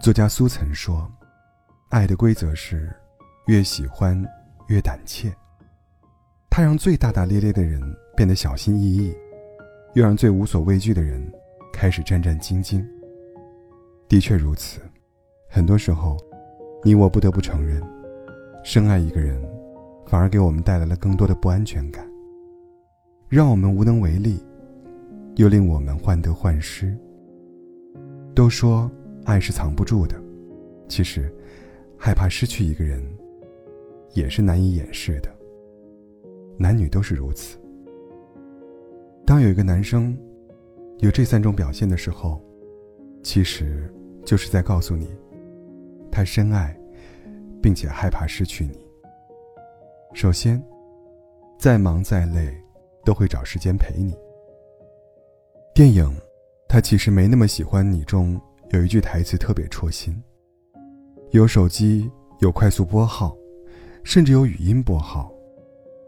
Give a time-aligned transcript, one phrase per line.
[0.00, 1.06] 作家苏岑说
[1.90, 2.90] ：“爱的规则是，
[3.48, 4.18] 越喜欢
[4.68, 5.30] 越胆怯。
[6.48, 7.78] 它让最大大咧咧的人
[8.16, 9.14] 变得小心翼翼，
[9.92, 11.22] 又让最无所畏惧的人
[11.70, 12.82] 开始战战兢兢。”
[14.08, 14.80] 的确如此，
[15.50, 16.16] 很多时候，
[16.82, 17.82] 你我不得不承认，
[18.64, 19.38] 深爱一个人，
[20.06, 22.10] 反而给我们带来了更多的不安全感，
[23.28, 24.42] 让我们无能为力，
[25.36, 26.96] 又令我们患得患失。
[28.34, 28.90] 都说。
[29.24, 30.20] 爱是藏不住的，
[30.88, 31.32] 其实，
[31.96, 33.02] 害怕失去一个人，
[34.14, 35.30] 也是难以掩饰的。
[36.58, 37.58] 男女都是如此。
[39.24, 40.16] 当有一个男生
[40.98, 42.42] 有这三种表现的时候，
[43.22, 43.92] 其实
[44.24, 45.08] 就是在告诉你，
[46.10, 46.76] 他深爱，
[47.62, 48.78] 并且害怕失去你。
[50.12, 50.60] 首先，
[51.58, 52.52] 再忙再累，
[53.04, 54.16] 都会找时间陪你。
[55.72, 56.04] 电影
[56.68, 58.40] 《他其实没那么喜欢你》中。
[58.72, 60.16] 有一句台词特别戳心。
[61.32, 62.08] 有手机，
[62.38, 63.36] 有快速拨号，
[64.04, 65.32] 甚至有语音拨号，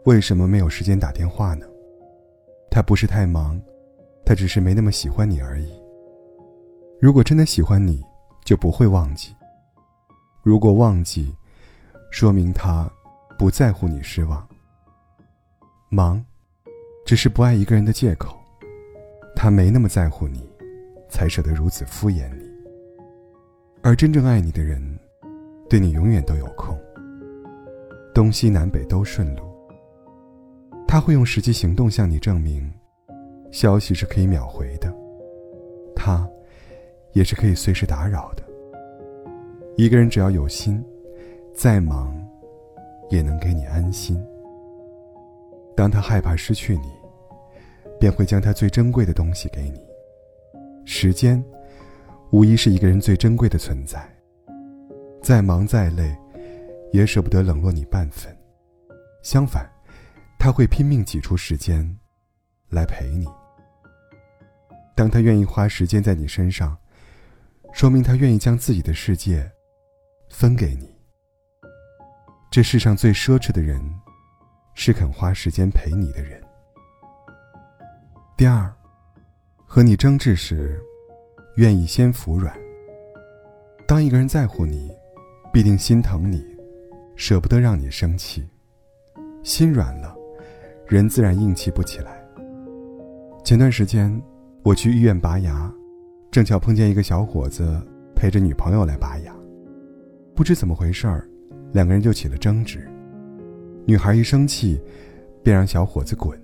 [0.05, 1.65] 为什么没有时间打电话呢？
[2.71, 3.61] 他不是太忙，
[4.25, 5.73] 他只是没那么喜欢你而已。
[7.01, 8.01] 如果真的喜欢你，
[8.45, 9.35] 就不会忘记。
[10.41, 11.35] 如果忘记，
[12.11, 12.89] 说明他
[13.37, 14.47] 不在乎你失望。
[15.89, 16.23] 忙，
[17.05, 18.37] 只是不爱一个人的借口。
[19.35, 20.49] 他没那么在乎你，
[21.09, 22.52] 才舍得如此敷衍你。
[23.85, 24.81] 而真正爱你的人，
[25.69, 26.73] 对你永远都有空。
[28.13, 29.43] 东西南北都顺路。
[30.87, 32.71] 他会用实际行动向你证明，
[33.51, 34.89] 消息是可以秒回的，
[35.93, 36.25] 他，
[37.11, 38.43] 也是可以随时打扰的。
[39.75, 40.81] 一个人只要有心，
[41.53, 42.15] 再忙，
[43.09, 44.17] 也能给你安心。
[45.75, 46.87] 当他害怕失去你，
[47.99, 49.81] 便会将他最珍贵的东西给你，
[50.85, 51.43] 时间。
[52.33, 54.03] 无疑是一个人最珍贵的存在。
[55.21, 56.17] 再忙再累，
[56.91, 58.35] 也舍不得冷落你半分。
[59.21, 59.69] 相反，
[60.39, 61.87] 他会拼命挤出时间，
[62.69, 63.27] 来陪你。
[64.95, 66.75] 当他愿意花时间在你身上，
[67.71, 69.47] 说明他愿意将自己的世界
[70.31, 70.91] 分给你。
[72.49, 73.79] 这世上最奢侈的人，
[74.73, 76.43] 是肯花时间陪你的人。
[78.35, 78.73] 第二，
[79.67, 80.83] 和你争执时。
[81.55, 82.55] 愿意先服软。
[83.87, 84.91] 当一个人在乎你，
[85.51, 86.43] 必定心疼你，
[87.15, 88.43] 舍不得让你生气。
[89.43, 90.15] 心软了，
[90.87, 92.23] 人自然硬气不起来。
[93.43, 94.21] 前段时间
[94.63, 95.71] 我去医院拔牙，
[96.31, 97.79] 正巧碰见一个小伙子
[98.15, 99.35] 陪着女朋友来拔牙，
[100.33, 101.29] 不知怎么回事儿，
[101.73, 102.87] 两个人就起了争执。
[103.85, 104.81] 女孩一生气，
[105.43, 106.41] 便让小伙子滚。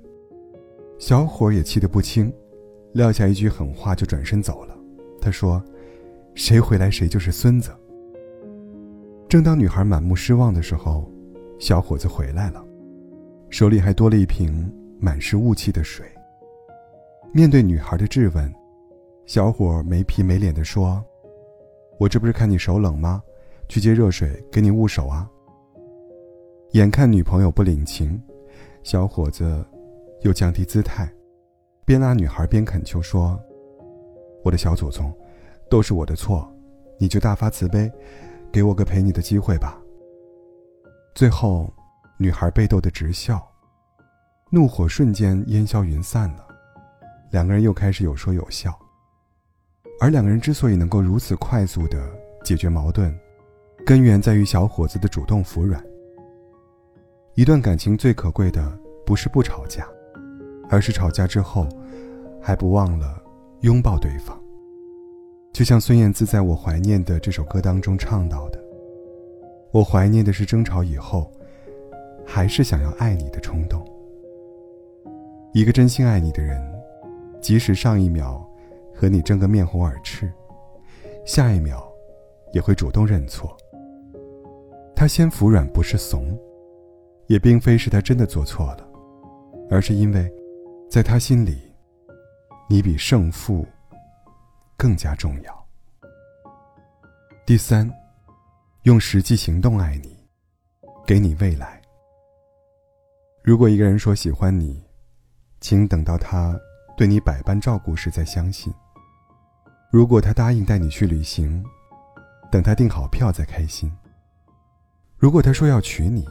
[1.00, 2.31] 小伙也气得不轻，
[2.91, 4.78] 撂下一句狠话就转身走了。
[5.29, 5.63] 他说
[6.34, 7.69] ：“谁回来谁就是孙子。”
[9.29, 11.07] 正当女孩满目失望的时候，
[11.59, 12.66] 小伙子回来了，
[13.51, 16.03] 手里还多了一瓶满是雾气的水。
[17.31, 18.51] 面对女孩的质问，
[19.28, 21.00] 小伙没皮没脸地说
[22.00, 23.22] ：“我这不是看你手冷吗？
[23.67, 25.29] 去接热水给你捂手啊。”
[26.73, 28.19] 眼看女朋友不领情，
[28.81, 29.63] 小伙子
[30.23, 31.07] 又降低姿态，
[31.85, 33.40] 边拉女孩边恳求说。
[34.44, 35.14] 我的小祖宗，
[35.70, 36.50] 都是我的错，
[36.98, 37.92] 你就大发慈悲，
[38.52, 39.80] 给我个陪你的机会吧。
[41.14, 41.74] 最后，
[42.18, 43.46] 女孩被逗得直笑，
[44.50, 46.48] 怒火瞬间烟消云散了，
[47.32, 48.74] 两个人又开始有说有笑。
[50.00, 52.10] 而两个人之所以能够如此快速的
[52.44, 53.14] 解决矛盾，
[53.86, 55.84] 根源在于小伙子的主动服软。
[57.36, 59.86] 一段感情最可贵的不是不吵架，
[60.70, 61.68] 而是吵架之后，
[62.42, 63.22] 还不忘了。
[63.62, 64.40] 拥抱对方，
[65.52, 68.64] 就像孙燕姿在我怀念的这首歌当中唱到的
[69.72, 71.30] ：“我怀念的是争吵以后，
[72.25, 73.86] 还是想要爱你的冲动。”
[75.53, 76.62] 一个真心爱你的人，
[77.42, 78.50] 即使上一秒
[78.94, 80.31] 和你争个面红耳赤，
[81.26, 81.85] 下一秒
[82.53, 83.58] 也会主动认错。
[84.96, 86.38] 他先服软不是怂，
[87.28, 88.88] 也并非是他真的做错了，
[89.70, 90.32] 而是因为，
[90.90, 91.69] 在他心里。
[92.72, 93.68] 你比胜负
[94.78, 95.68] 更加重要。
[97.44, 97.92] 第三，
[98.84, 100.16] 用实际行动爱你，
[101.04, 101.82] 给你未来。
[103.42, 104.86] 如果一个人说喜欢你，
[105.60, 106.56] 请等到他
[106.96, 108.72] 对你百般照顾时再相信；
[109.92, 111.66] 如果他答应带你去旅行，
[112.52, 113.90] 等他订好票再开心；
[115.18, 116.24] 如果他说要娶你，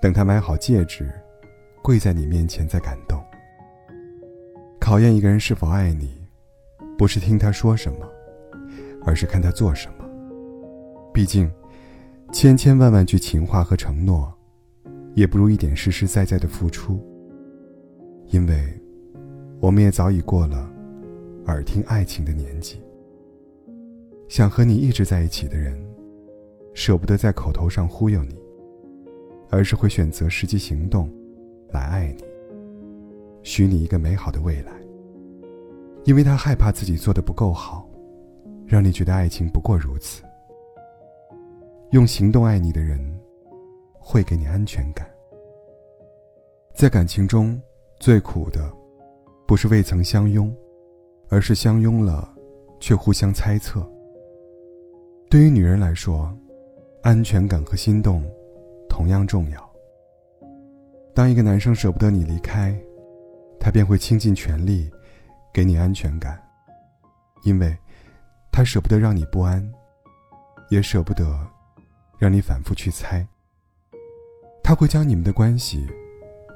[0.00, 1.12] 等他买好戒指，
[1.82, 3.13] 跪在你面前再感动。
[4.84, 6.10] 考验一个人是否爱你，
[6.98, 8.06] 不是听他说什么，
[9.06, 10.04] 而是看他做什么。
[11.10, 11.50] 毕竟，
[12.34, 14.30] 千千万万句情话和承诺，
[15.14, 17.02] 也不如一点实实在在的付出。
[18.26, 18.62] 因为，
[19.58, 20.70] 我们也早已过了
[21.46, 22.78] 耳听爱情的年纪。
[24.28, 25.82] 想和你一直在一起的人，
[26.74, 28.36] 舍不得在口头上忽悠你，
[29.48, 31.10] 而是会选择实际行动
[31.70, 32.22] 来爱你，
[33.44, 34.72] 许你一个美好的未来。
[36.04, 37.88] 因为他害怕自己做的不够好，
[38.66, 40.22] 让你觉得爱情不过如此。
[41.92, 43.00] 用行动爱你的人，
[43.98, 45.08] 会给你安全感。
[46.74, 47.58] 在感情中，
[48.00, 48.70] 最苦的，
[49.46, 50.54] 不是未曾相拥，
[51.28, 52.28] 而是相拥了，
[52.80, 53.88] 却互相猜测。
[55.30, 56.36] 对于女人来说，
[57.02, 58.22] 安全感和心动，
[58.90, 59.70] 同样重要。
[61.14, 62.78] 当一个男生舍不得你离开，
[63.64, 64.90] 他便会倾尽全力，
[65.50, 66.38] 给你安全感，
[67.44, 67.74] 因为，
[68.52, 69.66] 他舍不得让你不安，
[70.68, 71.24] 也舍不得。
[72.18, 73.26] 让你反复去猜，
[74.62, 75.86] 他会将你们的关系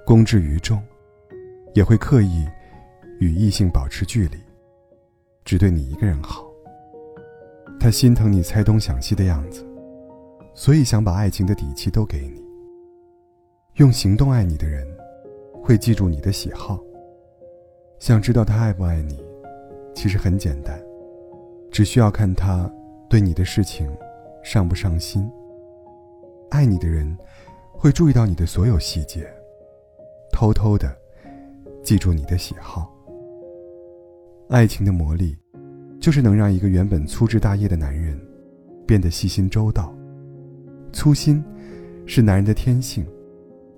[0.07, 0.83] 公之于众，
[1.75, 2.47] 也会刻意
[3.21, 4.39] 与异性保持距离，
[5.47, 6.47] 只对你一个人好。
[7.81, 9.67] 他心疼你猜东想西的样子，
[10.55, 12.45] 所以想把爱情的底气都给你。
[13.77, 14.87] 用行动爱你的人，
[15.63, 16.79] 会记住你的喜好。
[17.99, 19.19] 想知道他爱不爱你，
[19.95, 20.81] 其实很简单，
[21.71, 22.71] 只需要看他
[23.11, 23.91] 对你的事情
[24.45, 25.29] 上不上心。
[26.51, 27.17] 爱你的人，
[27.73, 29.29] 会注意到你的所有细节，
[30.33, 30.97] 偷偷的
[31.83, 32.95] 记住你的喜好。
[34.49, 35.37] 爱情的魔力，
[36.01, 38.19] 就是能让一个原本粗枝大叶的男人，
[38.87, 39.93] 变得细心周到。
[40.93, 41.45] 粗心，
[42.07, 43.05] 是男人的天性，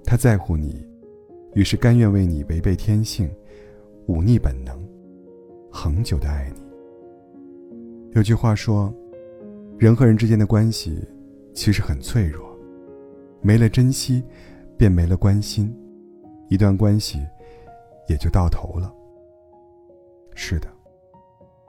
[0.04, 0.86] 他在乎你，
[1.54, 3.28] 于是甘愿为你违背天性，
[4.10, 4.76] 忤逆本能，
[5.70, 6.60] 恒久的爱你。
[8.10, 8.92] 有句话说，
[9.78, 10.98] 人和人之间的关系，
[11.54, 12.44] 其实很脆弱。
[13.40, 14.20] 没了珍惜，
[14.76, 15.72] 便没了关心，
[16.48, 17.24] 一段关系
[18.08, 18.92] 也就到头了。
[20.34, 20.66] 是的，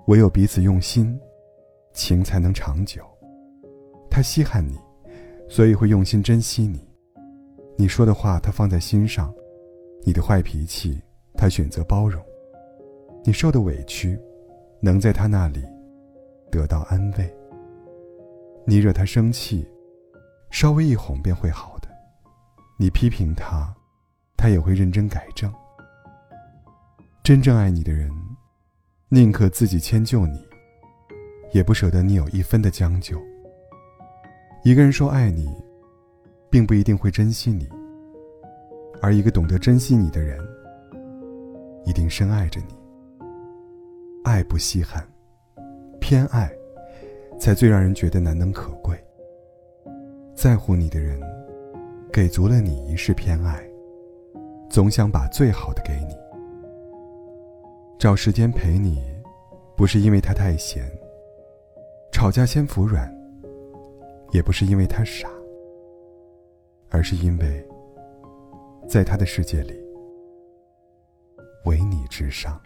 [0.07, 1.15] 唯有彼此用心，
[1.93, 3.03] 情才能长久。
[4.09, 4.79] 他稀罕你，
[5.47, 6.83] 所以会用心珍惜你。
[7.77, 9.31] 你说的话，他放在心上；
[10.03, 10.99] 你的坏脾气，
[11.35, 12.19] 他选择包容；
[13.23, 14.19] 你受的委屈，
[14.79, 15.63] 能在他那里
[16.51, 17.33] 得到安慰。
[18.65, 19.67] 你惹他生气。
[20.49, 21.87] 稍微一哄便会好的，
[22.77, 23.73] 你批评他，
[24.35, 25.49] 他也会认真改正。
[27.23, 28.11] 真正爱你的人，
[29.07, 30.45] 宁可自己迁就你，
[31.53, 33.17] 也不舍得你有一分的将就。
[34.65, 35.47] 一个人说爱你，
[36.49, 37.69] 并不一定会珍惜你，
[39.01, 40.37] 而一个懂得珍惜你的人，
[41.85, 42.80] 一定深爱着你。
[44.23, 45.03] 爱不稀罕，
[45.99, 46.51] 偏爱，
[47.39, 48.95] 才最让人觉得难能可贵。
[50.35, 51.19] 在乎你的人，
[52.13, 53.67] 给足了你一世偏爱，
[54.69, 56.15] 总想把最好的给你。
[57.97, 59.03] 找时间陪你，
[59.75, 60.83] 不是因为他太闲；
[62.11, 63.11] 吵架先服软，
[64.31, 65.27] 也不是因为他傻，
[66.89, 67.67] 而是因为，
[68.87, 69.73] 在他的世界里，
[71.65, 72.61] 唯你至上。